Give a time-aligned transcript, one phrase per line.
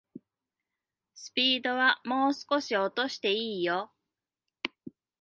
[1.13, 3.91] スピードはもう少し落としていいよ